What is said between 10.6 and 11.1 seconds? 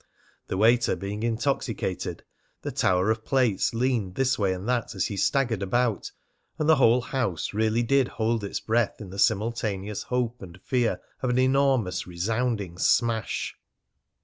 fear